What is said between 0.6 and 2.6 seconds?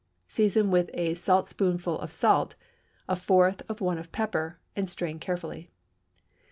with a saltspoonful of salt,